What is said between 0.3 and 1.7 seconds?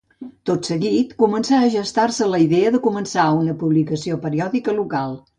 Tot seguit començà a